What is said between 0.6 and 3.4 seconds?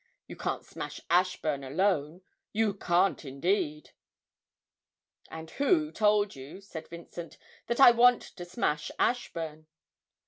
smash Ashburn alone you can't